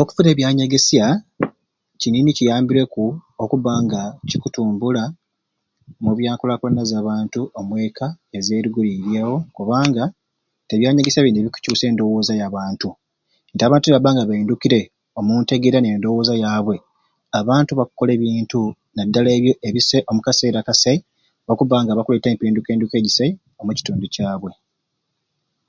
[0.00, 1.04] Okufuna ebyanyegesya,
[2.00, 3.04] kini ni kiambireku
[3.42, 5.02] okubba nga kikutumbula
[6.04, 8.06] mu bya nkulakulana za bantu amweka
[8.38, 10.04] ezeruguliryewo kubanga
[10.72, 12.88] ebyanyegesya bini bikucuusa endowooza za bantu
[13.52, 14.80] nti abantu nibabba nga baindukire
[15.18, 16.76] omuntegeera amwe n'endowooza yabwe
[17.38, 18.60] abantu bakkola ebintu
[18.94, 20.98] naddala ebyo ebisai omukaseera akasai
[21.50, 24.52] okubba nga bakuleeta empindukainduka egisai omukitundu kyabwe